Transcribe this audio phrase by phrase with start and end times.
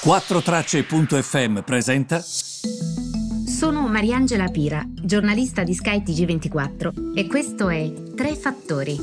[0.00, 2.20] 4Tracce.fm presenta.
[2.20, 8.96] Sono Mariangela Pira, giornalista di Sky TG24 e questo è Tre Fattori.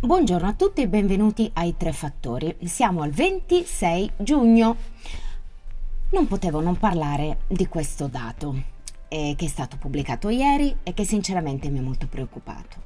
[0.00, 2.56] Buongiorno a tutti e benvenuti ai Tre Fattori.
[2.64, 4.76] Siamo al 26 giugno.
[6.12, 8.56] Non potevo non parlare di questo dato
[9.08, 12.76] eh, che è stato pubblicato ieri e che sinceramente mi ha molto preoccupato.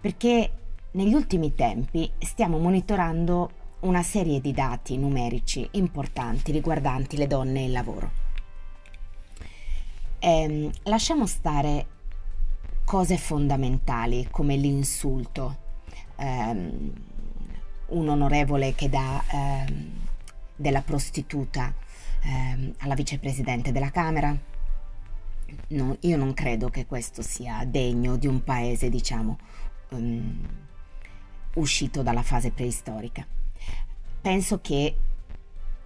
[0.00, 0.50] Perché
[0.92, 7.64] negli ultimi tempi stiamo monitorando una serie di dati numerici importanti riguardanti le donne e
[7.66, 8.10] il lavoro.
[10.18, 11.86] Eh, lasciamo stare
[12.84, 15.56] cose fondamentali come l'insulto,
[16.16, 16.92] ehm,
[17.88, 19.90] un onorevole che dà ehm,
[20.56, 21.72] della prostituta
[22.24, 24.36] ehm, alla vicepresidente della Camera.
[25.68, 29.38] No, io non credo che questo sia degno di un paese, diciamo,
[29.90, 30.46] um,
[31.54, 33.26] uscito dalla fase preistorica
[34.28, 34.94] penso che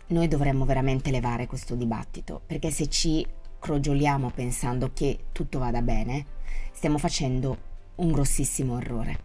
[0.09, 3.24] noi dovremmo veramente levare questo dibattito, perché se ci
[3.60, 6.26] crogioliamo pensando che tutto vada bene,
[6.73, 7.57] stiamo facendo
[7.95, 9.18] un grossissimo errore.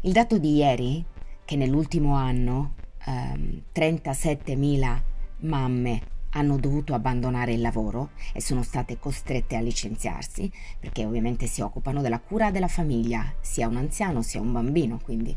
[0.00, 1.04] Il dato di ieri,
[1.44, 2.72] che nell'ultimo anno
[3.04, 5.02] ehm, 37.000
[5.40, 11.60] mamme hanno dovuto abbandonare il lavoro e sono state costrette a licenziarsi, perché ovviamente si
[11.60, 15.36] occupano della cura della famiglia, sia un anziano sia un bambino, quindi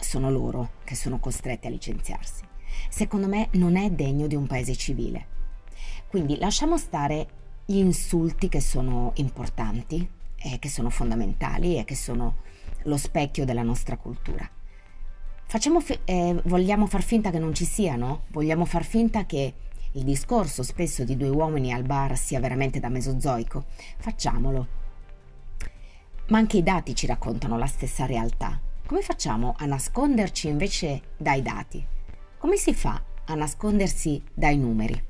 [0.00, 2.42] sono loro che sono costretti a licenziarsi.
[2.88, 5.26] Secondo me non è degno di un paese civile.
[6.08, 7.28] Quindi lasciamo stare
[7.64, 12.36] gli insulti che sono importanti, e che sono fondamentali e che sono
[12.84, 14.48] lo specchio della nostra cultura.
[15.46, 18.22] Fi- eh, vogliamo far finta che non ci siano?
[18.28, 19.54] Vogliamo far finta che
[19.92, 23.64] il discorso spesso di due uomini al bar sia veramente da mesozoico?
[23.98, 24.78] Facciamolo.
[26.28, 28.60] Ma anche i dati ci raccontano la stessa realtà.
[28.90, 31.86] Come facciamo a nasconderci invece dai dati?
[32.38, 35.00] Come si fa a nascondersi dai numeri?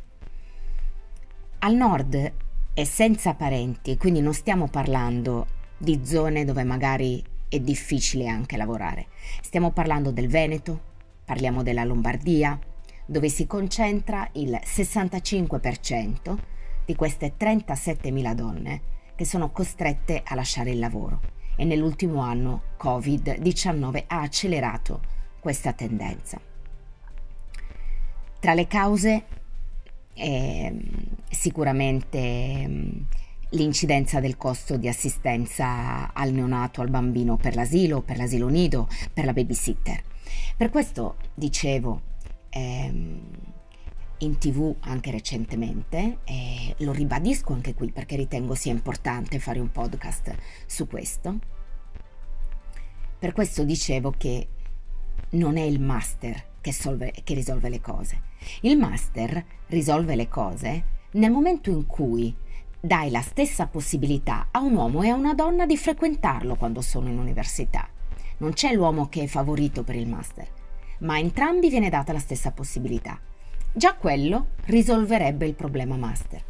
[1.61, 2.33] Al nord
[2.75, 5.47] è senza parenti, quindi non stiamo parlando
[5.79, 9.07] di zone dove magari è difficile anche lavorare.
[9.41, 10.79] Stiamo parlando del Veneto,
[11.25, 12.59] parliamo della Lombardia,
[13.07, 16.37] dove si concentra il 65%
[16.85, 18.83] di queste 37.000 donne
[19.15, 25.03] che sono costrette a lasciare il lavoro e nell'ultimo anno Covid-19 ha accelerato
[25.41, 26.41] questa tendenza.
[28.41, 29.25] Tra le cause
[30.15, 30.75] eh,
[31.29, 32.93] sicuramente eh,
[33.51, 39.27] l'incidenza del costo di assistenza al neonato, al bambino per l'asilo, per l'asilo nido, per
[39.27, 40.03] la babysitter.
[40.57, 42.01] Per questo dicevo
[42.49, 43.21] ehm,
[44.21, 49.71] in tv anche recentemente e lo ribadisco anche qui perché ritengo sia importante fare un
[49.71, 50.35] podcast
[50.67, 51.39] su questo.
[53.19, 54.49] Per questo dicevo che
[55.31, 58.23] non è il master che, solve, che risolve le cose.
[58.63, 62.35] Il master risolve le cose nel momento in cui
[62.81, 67.09] dai la stessa possibilità a un uomo e a una donna di frequentarlo quando sono
[67.09, 67.89] in università.
[68.39, 70.49] Non c'è l'uomo che è favorito per il master,
[71.01, 73.21] ma a entrambi viene data la stessa possibilità.
[73.73, 76.43] Già quello risolverebbe il problema master.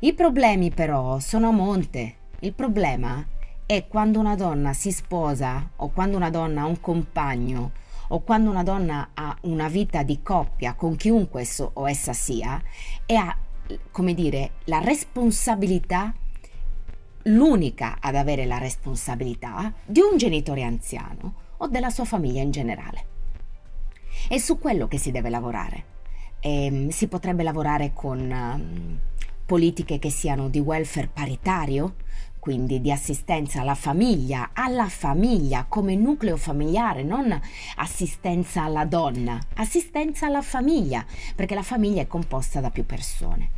[0.00, 2.16] I problemi però sono a monte.
[2.40, 3.26] Il problema
[3.64, 7.72] è quando una donna si sposa o quando una donna ha un compagno
[8.08, 12.62] o quando una donna ha una vita di coppia con chiunque esso o essa sia
[13.06, 13.34] e ha,
[13.90, 16.12] come dire, la responsabilità,
[17.22, 23.04] l'unica ad avere la responsabilità di un genitore anziano o della sua famiglia in generale.
[24.28, 25.98] È su quello che si deve lavorare
[26.40, 28.98] eh, si potrebbe lavorare con um,
[29.46, 31.94] politiche che siano di welfare paritario,
[32.38, 37.38] quindi di assistenza alla famiglia, alla famiglia come nucleo familiare, non
[37.76, 41.04] assistenza alla donna, assistenza alla famiglia,
[41.36, 43.50] perché la famiglia è composta da più persone.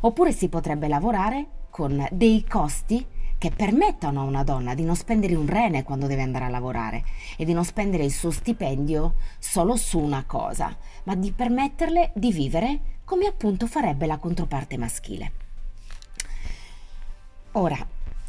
[0.00, 3.04] Oppure si potrebbe lavorare con dei costi
[3.42, 7.02] che permettano a una donna di non spendere un rene quando deve andare a lavorare
[7.36, 12.30] e di non spendere il suo stipendio solo su una cosa, ma di permetterle di
[12.30, 15.32] vivere come appunto farebbe la controparte maschile.
[17.54, 17.84] Ora,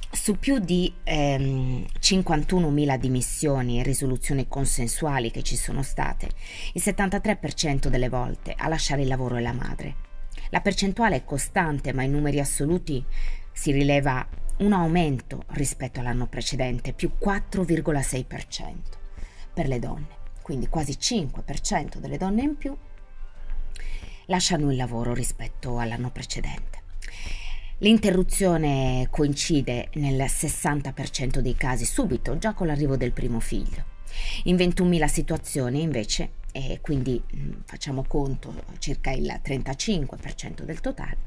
[0.09, 6.29] su più di ehm, 51.000 dimissioni e risoluzioni consensuali che ci sono state,
[6.73, 9.95] il 73% delle volte a lasciare il lavoro è la madre.
[10.49, 13.05] La percentuale è costante, ma in numeri assoluti
[13.51, 14.27] si rileva
[14.57, 18.75] un aumento rispetto all'anno precedente, più 4,6%
[19.53, 20.07] per le donne,
[20.41, 22.75] quindi quasi 5% delle donne in più
[24.27, 26.81] lasciano il lavoro rispetto all'anno precedente.
[27.79, 33.92] L'interruzione coincide nel 60% dei casi subito, già con l'arrivo del primo figlio.
[34.43, 41.17] In 21.000 situazioni invece e quindi mm, facciamo conto circa il 35% del totale,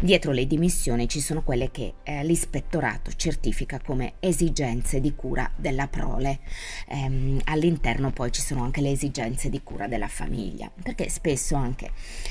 [0.00, 5.88] dietro le dimissioni ci sono quelle che eh, l'ispettorato certifica come esigenze di cura della
[5.88, 6.40] prole.
[6.88, 11.90] Ehm, all'interno poi ci sono anche le esigenze di cura della famiglia, perché spesso anche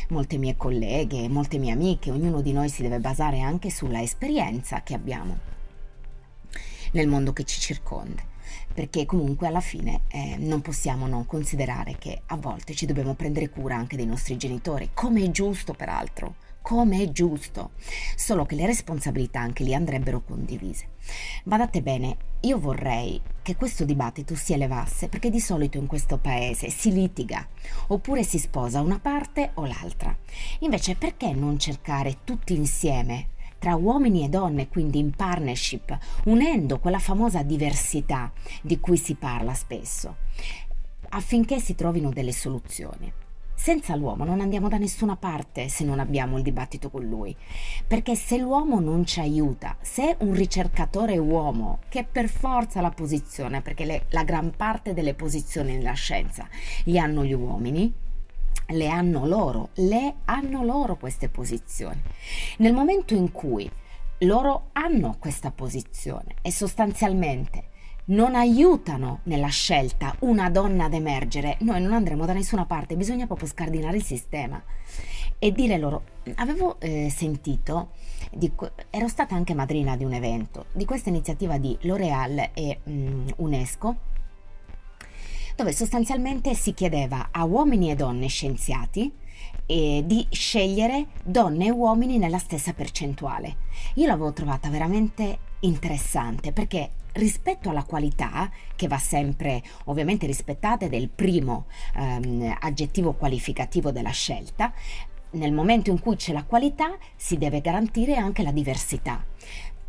[0.10, 4.82] molte mie colleghe, molte mie amiche, ognuno di noi si deve basare anche sulla esperienza
[4.82, 5.50] che abbiamo
[6.94, 8.31] nel mondo che ci circonda
[8.74, 13.50] perché comunque alla fine eh, non possiamo non considerare che a volte ci dobbiamo prendere
[13.50, 17.72] cura anche dei nostri genitori, come è giusto peraltro, come è giusto,
[18.16, 20.90] solo che le responsabilità anche lì andrebbero condivise.
[21.44, 26.70] Badate bene, io vorrei che questo dibattito si elevasse perché di solito in questo paese
[26.70, 27.46] si litiga
[27.88, 30.16] oppure si sposa una parte o l'altra.
[30.60, 33.30] Invece perché non cercare tutti insieme
[33.62, 38.32] tra uomini e donne, quindi in partnership, unendo quella famosa diversità
[38.64, 40.16] di cui si parla spesso,
[41.10, 43.14] affinché si trovino delle soluzioni.
[43.54, 47.36] Senza l'uomo non andiamo da nessuna parte se non abbiamo il dibattito con lui,
[47.86, 53.62] perché se l'uomo non ci aiuta, se un ricercatore uomo, che per forza la posizione,
[53.62, 56.48] perché le, la gran parte delle posizioni nella scienza
[56.86, 57.94] li hanno gli uomini,
[58.72, 62.02] le hanno loro, le hanno loro queste posizioni.
[62.58, 63.70] Nel momento in cui
[64.20, 67.70] loro hanno questa posizione e sostanzialmente
[68.06, 73.26] non aiutano nella scelta una donna ad emergere, noi non andremo da nessuna parte, bisogna
[73.26, 74.62] proprio scardinare il sistema
[75.44, 76.04] e dire loro,
[76.36, 77.92] avevo eh, sentito,
[78.32, 78.52] di,
[78.90, 83.28] ero stata anche madrina di un evento, di questa iniziativa di L'Oreal e mh, mm,
[83.38, 83.96] UNESCO,
[85.62, 89.14] dove sostanzialmente si chiedeva a uomini e donne scienziati
[89.68, 93.58] eh, di scegliere donne e uomini nella stessa percentuale.
[93.96, 100.94] Io l'avevo trovata veramente interessante perché rispetto alla qualità, che va sempre ovviamente rispettata ed
[100.94, 104.74] è il primo ehm, aggettivo qualificativo della scelta,
[105.34, 109.24] nel momento in cui c'è la qualità si deve garantire anche la diversità.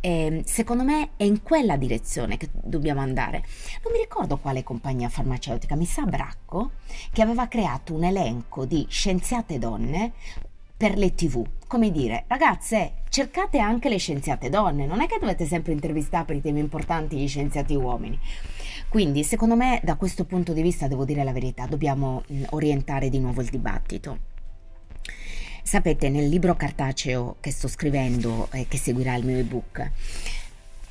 [0.05, 3.41] E ehm, secondo me è in quella direzione che dobbiamo andare.
[3.83, 6.71] Non mi ricordo quale compagnia farmaceutica, mi sa Bracco,
[7.13, 10.11] che aveva creato un elenco di scienziate donne
[10.75, 11.45] per le tv.
[11.67, 16.35] Come dire, ragazze, cercate anche le scienziate donne, non è che dovete sempre intervistare per
[16.35, 18.19] i temi importanti gli scienziati uomini.
[18.89, 23.19] Quindi, secondo me, da questo punto di vista, devo dire la verità, dobbiamo orientare di
[23.19, 24.31] nuovo il dibattito.
[25.63, 29.91] Sapete, nel libro cartaceo che sto scrivendo e che seguirà il mio ebook,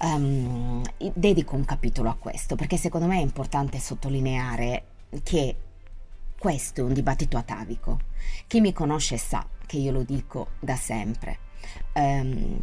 [0.01, 0.83] um,
[1.13, 4.85] dedico un capitolo a questo perché secondo me è importante sottolineare
[5.23, 5.57] che
[6.39, 8.01] questo è un dibattito atavico.
[8.47, 11.39] Chi mi conosce sa che io lo dico da sempre.
[11.93, 12.61] Um,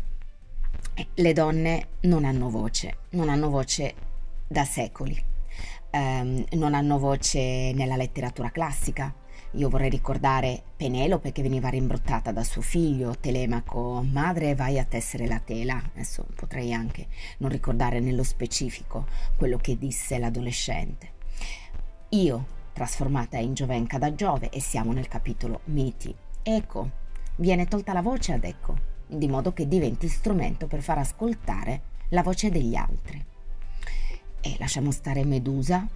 [1.13, 3.93] le donne non hanno voce, non hanno voce
[4.47, 5.23] da secoli,
[5.91, 9.13] um, non hanno voce nella letteratura classica,
[9.53, 15.25] io vorrei ricordare Penelope che veniva rimbrottata da suo figlio Telemaco, madre vai a tessere
[15.25, 15.81] la tela.
[15.93, 17.07] Adesso potrei anche
[17.39, 19.07] non ricordare nello specifico
[19.37, 21.13] quello che disse l'adolescente.
[22.09, 26.15] Io, trasformata in Giovenca da Giove, e siamo nel capitolo miti.
[26.43, 26.89] Ecco,
[27.37, 32.21] viene tolta la voce ad Ecco, di modo che diventi strumento per far ascoltare la
[32.21, 33.25] voce degli altri.
[34.41, 35.87] E lasciamo stare Medusa,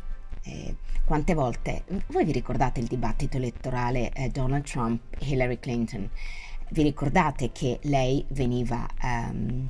[0.43, 0.75] eh,
[1.05, 6.09] quante volte, voi vi ricordate il dibattito elettorale eh, Donald Trump-Hillary Clinton?
[6.69, 9.69] Vi ricordate che lei veniva ehm,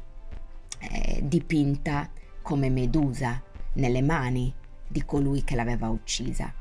[0.79, 2.09] eh, dipinta
[2.41, 3.41] come Medusa
[3.73, 4.53] nelle mani
[4.87, 6.53] di colui che l'aveva uccisa?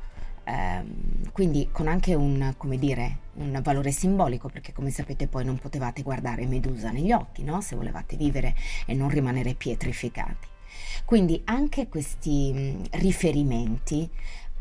[0.44, 6.02] Um, quindi con anche un, dire, un, valore simbolico, perché come sapete poi non potevate
[6.02, 7.60] guardare Medusa negli occhi, no?
[7.60, 8.54] se volevate vivere
[8.86, 10.51] e non rimanere pietrificati.
[11.04, 14.08] Quindi anche questi mh, riferimenti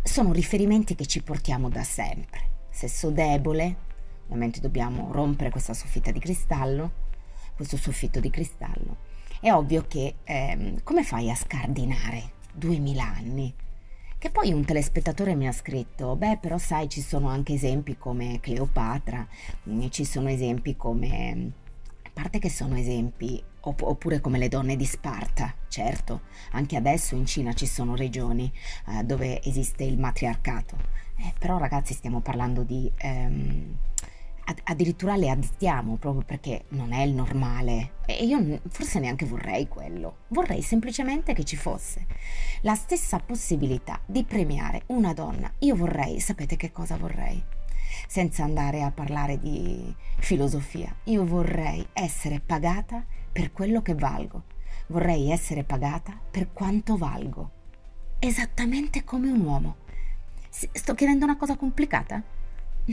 [0.03, 2.49] sono riferimenti che ci portiamo da sempre.
[2.69, 3.75] Sesso debole,
[4.25, 6.91] ovviamente dobbiamo rompere questa soffitta di cristallo,
[7.55, 9.09] questo soffitto di cristallo.
[9.39, 13.53] È ovvio che ehm, come fai a scardinare duemila anni?
[14.17, 18.39] Che poi un telespettatore mi ha scritto, beh però sai ci sono anche esempi come
[18.39, 19.27] Cleopatra,
[19.89, 21.51] ci sono esempi come
[22.03, 27.25] a parte che sono esempi, oppure come le donne di Sparta, certo, anche adesso in
[27.25, 28.51] Cina ci sono regioni
[28.87, 30.75] eh, dove esiste il matriarcato,
[31.17, 32.91] eh, però ragazzi stiamo parlando di...
[32.97, 33.77] Ehm,
[34.63, 40.23] addirittura le additiamo proprio perché non è il normale e io forse neanche vorrei quello,
[40.29, 42.05] vorrei semplicemente che ci fosse
[42.61, 45.49] la stessa possibilità di premiare una donna.
[45.59, 47.41] Io vorrei, sapete che cosa vorrei?
[48.07, 50.93] senza andare a parlare di filosofia.
[51.05, 54.43] Io vorrei essere pagata per quello che valgo,
[54.87, 57.59] vorrei essere pagata per quanto valgo.
[58.23, 59.75] esattamente come un uomo.
[60.49, 62.21] Sto chiedendo una cosa complicata?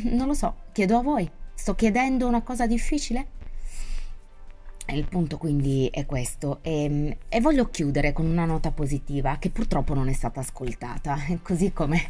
[0.05, 1.31] Non lo so, chiedo a voi.
[1.53, 3.27] Sto chiedendo una cosa difficile?
[4.91, 9.93] Il punto quindi è questo e, e, voglio chiudere con una nota positiva che purtroppo
[9.93, 12.01] non è stata ascoltata, così come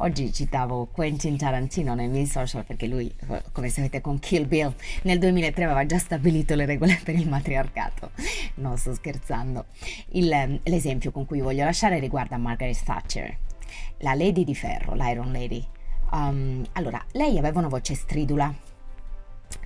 [0.00, 3.12] oggi citavo Quentin Tarantino nei miei social perché lui,
[3.52, 8.10] come sapete con Kill Bill, nel 2003 aveva già stabilito le regole per il matriarcato.
[8.54, 9.66] No, sto scherzando.
[10.10, 13.36] Il, l'esempio con cui voglio lasciare riguarda Margaret Thatcher,
[13.98, 15.64] la Lady di Ferro, l'Iron Lady.
[16.12, 18.52] Um, allora, lei aveva una voce stridula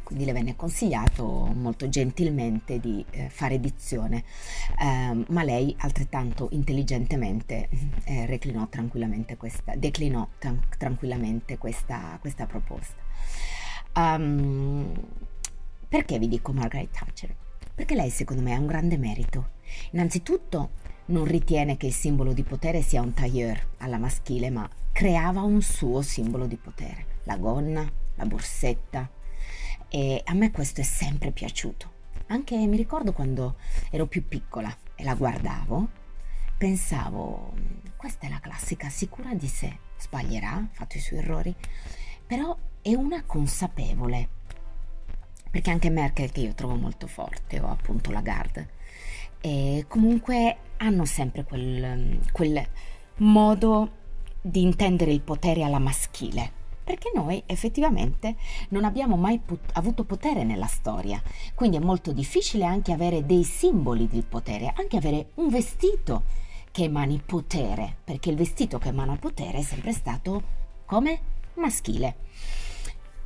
[0.05, 4.23] quindi le venne consigliato molto gentilmente di eh, fare dizione,
[4.79, 7.69] eh, ma lei altrettanto intelligentemente
[8.05, 13.03] eh, reclinò tranquillamente questa, declinò tran- tranquillamente questa, questa proposta.
[13.97, 14.93] Um,
[15.89, 17.35] perché vi dico Margaret Thatcher?
[17.75, 19.51] Perché lei secondo me ha un grande merito.
[19.93, 20.71] Innanzitutto
[21.07, 25.61] non ritiene che il simbolo di potere sia un tailleur alla maschile, ma creava un
[25.61, 27.07] suo simbolo di potere.
[27.25, 29.09] La gonna, la borsetta,
[29.89, 31.93] e a me questo è sempre piaciuto.
[32.29, 33.57] Anche mi ricordo quando
[33.91, 35.89] ero più piccola e la guardavo,
[36.57, 37.53] pensavo,
[37.97, 41.55] questa è la classica sicura di sé, sbaglierà, ha fatto i suoi errori,
[42.27, 44.29] però è una consapevole.
[45.51, 48.71] Perché anche Merkel, che io trovo molto forte, o appunto Lagarde,
[49.41, 52.67] e comunque hanno sempre quel, quel
[53.19, 54.03] modo
[54.41, 58.37] di intendere il potere alla maschile perché noi effettivamente
[58.69, 61.21] non abbiamo mai put- avuto potere nella storia,
[61.55, 66.23] quindi è molto difficile anche avere dei simboli del potere, anche avere un vestito
[66.71, 70.43] che emani potere, perché il vestito che emana potere è sempre stato
[70.85, 71.21] come
[71.55, 72.17] maschile.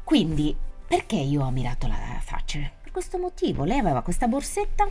[0.04, 2.72] Quindi perché io ho ammirato la Thatcher?
[2.82, 4.88] Per questo motivo, lei aveva questa borsetta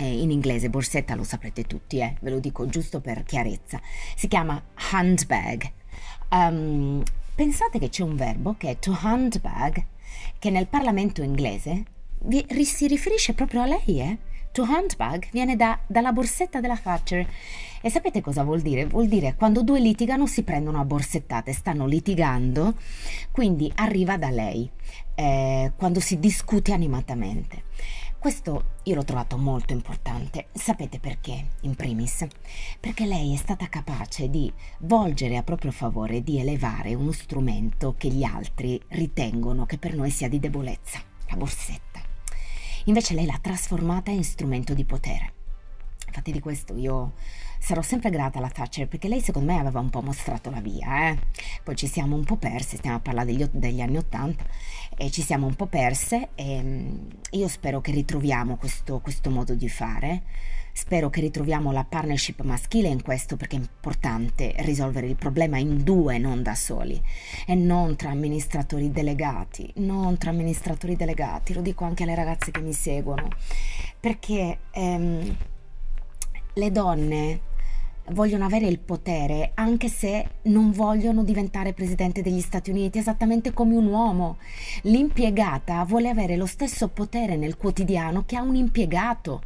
[0.00, 3.80] eh, in inglese borsetta lo saprete tutti, eh, ve lo dico giusto per chiarezza.
[4.14, 5.72] Si chiama handbag.
[6.30, 7.02] Um,
[7.38, 9.84] Pensate che c'è un verbo che è to handbag,
[10.40, 11.84] che nel Parlamento inglese
[12.22, 14.18] vi, si riferisce proprio a lei, eh?
[14.50, 17.24] To handbag viene da, dalla borsetta della Thatcher.
[17.80, 18.86] E sapete cosa vuol dire?
[18.86, 22.74] Vuol dire quando due litigano si prendono a borsettate, stanno litigando,
[23.30, 24.68] quindi arriva da lei,
[25.14, 27.62] eh, quando si discute animatamente.
[28.18, 30.48] Questo io l'ho trovato molto importante.
[30.52, 32.26] Sapete perché, in primis?
[32.80, 38.08] Perché lei è stata capace di volgere a proprio favore, di elevare uno strumento che
[38.08, 42.00] gli altri ritengono che per noi sia di debolezza, la borsetta.
[42.86, 45.37] Invece lei l'ha trasformata in strumento di potere.
[46.08, 47.12] Infatti di questo io
[47.58, 51.10] sarò sempre grata alla Thatcher perché lei secondo me aveva un po' mostrato la via.
[51.10, 51.18] Eh?
[51.62, 54.44] Poi ci siamo un po' perse, stiamo a parlare degli, degli anni Ottanta
[54.96, 59.54] e ci siamo un po' perse e mm, io spero che ritroviamo questo, questo modo
[59.54, 60.22] di fare.
[60.72, 65.82] Spero che ritroviamo la partnership maschile in questo perché è importante risolvere il problema in
[65.82, 67.02] due, non da soli
[67.46, 72.60] e non tra amministratori delegati, non tra amministratori delegati, lo dico anche alle ragazze che
[72.60, 73.28] mi seguono,
[73.98, 75.36] perché ehm,
[76.58, 77.40] le donne
[78.10, 83.76] vogliono avere il potere anche se non vogliono diventare presidente degli Stati Uniti, esattamente come
[83.76, 84.38] un uomo.
[84.82, 89.42] L'impiegata vuole avere lo stesso potere nel quotidiano che ha un impiegato.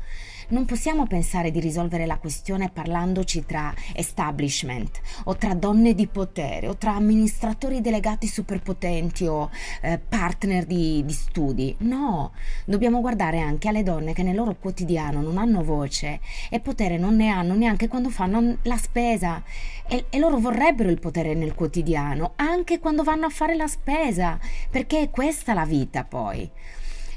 [0.52, 6.68] Non possiamo pensare di risolvere la questione parlandoci tra establishment o tra donne di potere
[6.68, 9.48] o tra amministratori delegati superpotenti o
[9.80, 11.74] eh, partner di, di studi.
[11.78, 12.32] No,
[12.66, 17.16] dobbiamo guardare anche alle donne che nel loro quotidiano non hanno voce e potere non
[17.16, 19.42] ne hanno neanche quando fanno la spesa
[19.88, 24.38] e, e, loro vorrebbero il potere nel quotidiano anche quando vanno a fare la spesa
[24.68, 26.50] perché è questa la vita poi.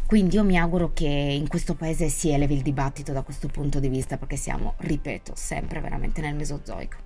[0.06, 3.80] Quindi io mi auguro che in questo paese si elevi il dibattito da questo punto
[3.80, 6.98] di vista perché siamo, ripeto, sempre veramente nel Mesozoico.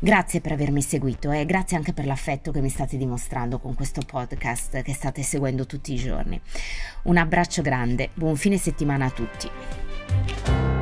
[0.00, 4.00] Grazie per avermi seguito e grazie anche per l'affetto che mi state dimostrando con questo
[4.04, 6.40] podcast che state seguendo tutti i giorni.
[7.04, 10.81] Un abbraccio grande, buon fine settimana a tutti.